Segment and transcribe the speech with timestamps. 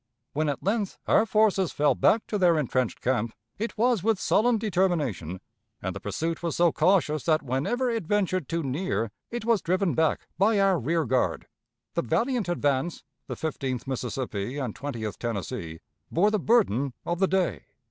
[0.33, 4.57] When at length our forces fell back to their intrenched camp, it was with sullen
[4.57, 5.41] determination,
[5.79, 9.93] and the pursuit was so cautious that whenever it ventured too near it was driven
[9.93, 11.45] back by our rear guard.
[11.93, 17.65] The valiant advance the Fifteenth Mississippi and Twentieth Tennessee bore the burden of the day.